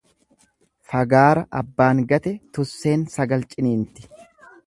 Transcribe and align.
Fagaara 0.93 1.43
abbaan 1.59 2.01
gate 2.13 2.33
tusseen 2.57 3.05
sagal 3.17 3.47
ciniinti. 3.53 4.09